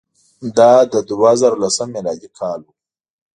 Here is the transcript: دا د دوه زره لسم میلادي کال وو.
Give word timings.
دا 0.57 0.71
د 0.91 0.93
دوه 1.09 1.31
زره 1.41 1.57
لسم 1.63 1.87
میلادي 1.95 2.29
کال 2.39 2.59
وو. 2.65 2.73